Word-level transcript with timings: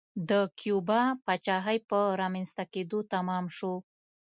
د 0.29 0.31
کیوبا 0.59 1.01
پاچاهۍ 1.25 1.77
په 1.89 1.99
رامنځته 2.21 2.63
کېدو 2.73 2.99
تمام 3.13 3.45
شو. 3.57 3.73